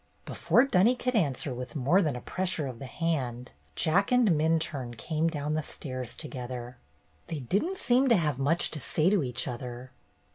Before 0.25 0.65
Dunny 0.65 0.95
could 0.95 1.13
answer 1.13 1.53
with 1.53 1.75
more 1.75 2.01
than 2.01 2.15
a 2.15 2.21
pressure 2.21 2.65
of 2.65 2.79
the 2.79 2.87
hand. 2.87 3.51
Jack 3.75 4.11
and 4.11 4.29
Minturne 4.31 4.97
came 4.97 5.27
down 5.27 5.53
the 5.53 5.61
stairs 5.61 6.15
together. 6.15 6.79
They 7.27 7.41
did 7.41 7.63
n't 7.63 7.77
seem 7.77 8.07
to 8.07 8.17
have 8.17 8.39
much 8.39 8.71
to 8.71 8.79
say 8.79 9.11
to 9.11 9.23
each 9.23 9.47
other. 9.47 9.91